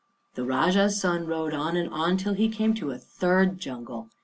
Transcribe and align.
The 0.33 0.43
Rajah's 0.43 0.99
son 0.99 1.27
rode 1.27 1.53
on 1.53 1.77
and 1.77 1.87
on 1.93 2.17
till 2.17 2.33
he 2.33 2.49
came 2.49 2.73
to 2.73 2.89
a 2.89 2.97
third 2.97 3.59
jungle. 3.59 4.09